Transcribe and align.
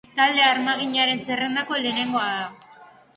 Talde 0.19 0.43
armaginaren 0.53 1.21
zerrendako 1.27 1.77
lehenengoa 1.83 2.25
da. 2.39 2.73